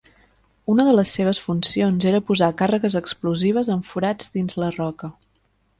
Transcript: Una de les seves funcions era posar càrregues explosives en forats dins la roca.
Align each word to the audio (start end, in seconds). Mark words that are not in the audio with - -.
Una 0.75 0.85
de 0.87 0.95
les 0.99 1.11
seves 1.17 1.41
funcions 1.43 2.09
era 2.13 2.23
posar 2.31 2.49
càrregues 2.63 2.99
explosives 3.03 3.73
en 3.79 3.87
forats 3.93 4.37
dins 4.39 4.63
la 4.65 4.77
roca. 4.81 5.17